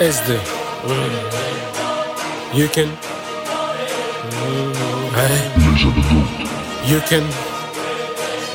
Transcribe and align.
is 0.00 0.20
the 0.26 0.34
mm. 0.34 2.54
you 2.54 2.68
can. 2.68 2.88
Mm. 4.30 4.74
Hey, 5.14 5.36
you 6.90 7.00
can. 7.00 7.22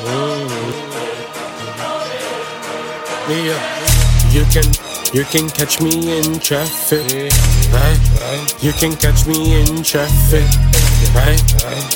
Mm. 0.04 0.50
Yeah. 3.30 3.60
You 4.32 4.44
can. 4.52 4.64
You 5.12 5.24
can 5.24 5.48
catch 5.48 5.80
me 5.80 6.18
in 6.18 6.38
traffic. 6.40 7.32
Right 7.72 8.00
you 8.62 8.72
can 8.72 8.96
catch 8.96 9.26
me 9.26 9.60
in 9.60 9.82
traffic. 9.82 10.46
Right 11.14 11.42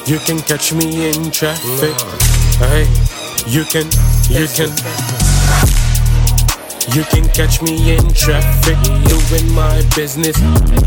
you 0.08 0.18
can 0.20 0.40
catch 0.40 0.72
me 0.72 1.08
in 1.10 1.30
traffic. 1.30 1.94
Right 2.60 2.88
you 3.46 3.64
can. 3.64 3.86
You 4.30 4.48
can 4.48 4.70
you 6.92 7.02
can 7.04 7.28
catch 7.30 7.62
me 7.62 7.96
in 7.96 8.12
traffic, 8.12 8.76
doing 9.08 9.52
my 9.54 9.82
business 9.96 10.36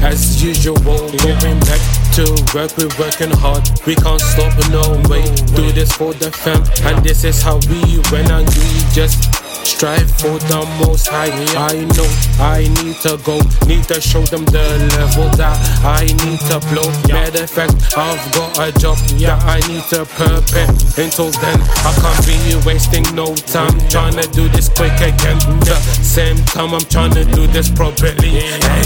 as 0.04 0.44
usual. 0.44 0.76
Going 0.76 1.60
back 1.62 1.82
to 2.14 2.26
work, 2.54 2.76
we're 2.78 2.94
working 3.00 3.32
hard. 3.32 3.68
We 3.86 3.96
can't 3.96 4.22
stop, 4.22 4.54
no 4.70 4.84
way. 5.10 5.24
Do 5.56 5.72
this 5.72 5.92
for 5.92 6.14
the 6.14 6.32
fam, 6.32 6.62
and 6.86 7.04
this 7.04 7.24
is 7.24 7.42
how 7.42 7.58
we 7.70 8.00
win. 8.12 8.30
And 8.30 8.48
we 8.48 8.68
just 8.94 9.37
strive 9.78 10.10
for 10.18 10.42
the 10.50 10.66
most 10.82 11.06
high. 11.06 11.30
I 11.54 11.86
know 11.94 12.10
I 12.42 12.66
need 12.82 12.98
to 13.06 13.14
go, 13.22 13.38
need 13.70 13.86
to 13.94 14.02
show 14.02 14.26
them 14.26 14.44
the 14.50 14.66
level 14.98 15.30
that 15.38 15.54
I 15.86 16.10
need 16.26 16.42
to 16.50 16.58
blow. 16.74 16.90
Matter 17.14 17.44
of 17.46 17.50
fact, 17.50 17.78
I've 17.94 18.18
got 18.34 18.58
a 18.58 18.74
job 18.80 18.98
yeah, 19.22 19.38
I 19.46 19.62
need 19.70 19.86
to 19.94 20.02
prepare. 20.18 20.66
Until 20.98 21.30
then, 21.30 21.62
I 21.86 21.94
can't 21.94 22.22
be 22.26 22.58
wasting 22.66 23.06
no 23.14 23.36
time 23.46 23.78
trying 23.94 24.18
to 24.18 24.26
do 24.34 24.50
this 24.50 24.68
quick 24.68 24.98
again. 24.98 25.38
The 25.62 25.78
same 26.02 26.42
time, 26.50 26.74
I'm 26.74 26.88
trying 26.90 27.14
to 27.14 27.24
do 27.38 27.46
this 27.46 27.70
properly. 27.70 28.42
Hey, 28.50 28.82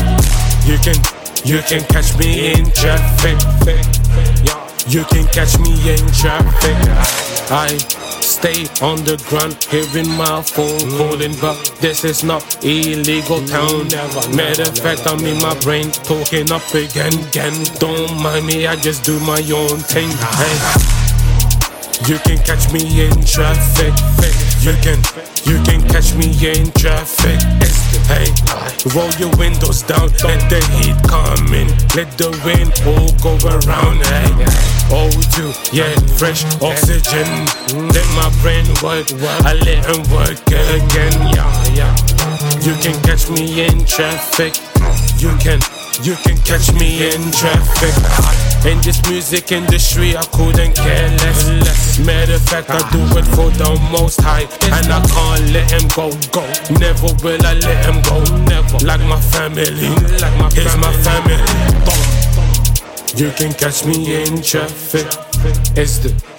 you 0.67 0.75
can, 0.83 0.99
you 1.47 1.63
can 1.71 1.87
catch 1.87 2.19
me 2.19 2.51
in 2.51 2.67
traffic. 2.75 3.39
You 4.91 5.07
can 5.07 5.23
catch 5.31 5.55
me 5.55 5.71
in 5.87 6.03
traffic. 6.11 6.75
I 7.47 7.79
stay 8.31 8.63
on 8.79 9.03
the 9.03 9.19
ground, 9.27 9.59
hearing 9.67 10.07
my 10.15 10.41
phone 10.41 10.79
calling, 10.95 11.35
but 11.41 11.59
this 11.81 12.03
is 12.05 12.23
not 12.23 12.41
illegal 12.63 13.43
town. 13.45 13.87
Matter 14.31 14.63
of 14.63 14.77
fact, 14.79 15.03
I'm 15.05 15.19
in 15.25 15.37
my 15.43 15.57
brain 15.59 15.91
talking 15.91 16.51
up 16.51 16.63
again, 16.73 17.11
again. 17.27 17.53
Don't 17.83 18.23
mind 18.23 18.47
me, 18.47 18.67
I 18.67 18.75
just 18.77 19.03
do 19.03 19.19
my 19.27 19.43
own 19.51 19.77
thing. 19.91 20.09
Hey, 20.39 20.57
you 22.07 22.17
can 22.23 22.39
catch 22.47 22.71
me 22.71 22.81
in 23.03 23.15
traffic. 23.27 23.93
You 24.63 24.73
can, 24.79 24.99
you 25.43 25.59
can 25.67 25.83
catch 25.91 26.15
me 26.15 26.31
in 26.31 26.71
traffic. 26.71 27.39
Hey, 28.07 28.31
roll 28.95 29.11
your 29.21 29.29
windows 29.37 29.83
down, 29.83 30.09
let 30.25 30.41
the 30.49 30.59
heat 30.73 30.97
come 31.05 31.53
in, 31.53 31.67
let 31.95 32.09
the 32.17 32.29
wind 32.41 32.73
all 32.85 33.13
go 33.21 33.37
around. 33.45 34.01
Hey, 34.09 34.31
O2, 34.89 35.73
yeah, 35.73 35.93
fresh 36.17 36.43
oxygen. 36.61 37.27
Let 37.93 38.07
my 38.17 38.29
brain 38.41 38.65
work, 38.81 39.07
I 39.45 39.53
let 39.53 39.85
him 39.85 40.01
work 40.09 40.41
again. 40.49 41.13
Yeah, 41.31 41.47
yeah. 41.73 41.93
You 42.61 42.73
can 42.81 42.97
catch 43.03 43.29
me 43.29 43.65
in 43.65 43.85
traffic. 43.85 44.57
You 45.17 45.29
can, 45.37 45.61
you 46.01 46.15
can 46.25 46.37
catch 46.41 46.73
me 46.73 47.13
in 47.13 47.31
traffic. 47.31 47.93
In 48.65 48.81
this 48.81 49.01
music 49.09 49.51
industry, 49.51 50.15
I 50.17 50.23
couldn't 50.33 50.75
care 50.75 51.09
less. 51.17 51.99
Matter 51.99 52.35
of 52.35 52.41
fact, 52.41 52.69
I 52.69 52.79
do 52.91 53.01
it 53.17 53.25
for 53.35 53.49
the 53.49 53.79
most 53.91 54.21
high, 54.21 54.45
and 54.69 54.87
I 54.91 55.01
can't 55.05 55.51
let 55.51 55.71
him 55.71 55.87
go. 55.95 56.09
Go, 56.31 56.45
never 56.79 57.13
will 57.23 57.45
I 57.45 57.53
let 57.53 57.85
him 57.85 58.01
go. 58.03 58.21
Family, 59.41 59.89
here's 60.53 60.77
my 60.77 60.93
family. 61.01 61.33
You 63.15 63.31
can 63.31 63.51
catch 63.53 63.83
me 63.87 64.21
in 64.21 64.39
traffic. 64.43 65.07
It's 65.75 65.97
the 65.97 66.30